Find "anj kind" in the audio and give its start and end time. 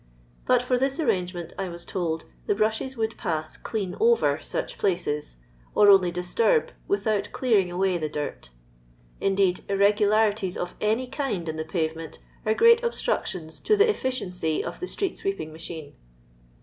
10.79-11.47